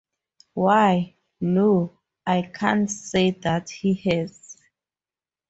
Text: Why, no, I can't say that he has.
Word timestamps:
Why, 0.55 1.13
no, 1.39 1.99
I 2.25 2.49
can't 2.51 2.89
say 2.89 3.29
that 3.43 3.69
he 3.69 3.93
has. 4.09 4.57